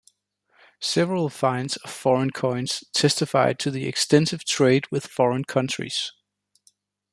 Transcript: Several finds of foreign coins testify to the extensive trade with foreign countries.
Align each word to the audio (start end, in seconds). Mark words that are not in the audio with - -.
Several 0.79 1.29
finds 1.29 1.77
of 1.77 1.91
foreign 1.91 2.31
coins 2.31 2.83
testify 2.91 3.53
to 3.53 3.69
the 3.69 3.85
extensive 3.87 4.43
trade 4.45 4.87
with 4.89 5.05
foreign 5.05 5.43
countries. 5.43 6.11